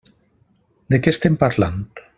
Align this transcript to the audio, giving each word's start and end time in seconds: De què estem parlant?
De 0.95 1.01
què 1.03 1.15
estem 1.17 1.39
parlant? 1.45 1.81